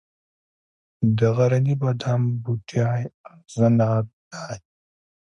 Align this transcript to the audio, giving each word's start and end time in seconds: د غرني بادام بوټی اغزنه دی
د 1.17 1.19
غرني 1.35 1.73
بادام 1.81 2.21
بوټی 2.43 2.79
اغزنه 3.31 3.89
دی 4.31 4.57